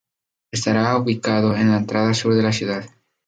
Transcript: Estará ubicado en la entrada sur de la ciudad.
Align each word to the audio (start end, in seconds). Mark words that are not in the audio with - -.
Estará 0.49 0.97
ubicado 0.97 1.55
en 1.55 1.69
la 1.69 1.77
entrada 1.77 2.15
sur 2.15 2.33
de 2.33 2.41
la 2.41 2.51
ciudad. 2.51 2.89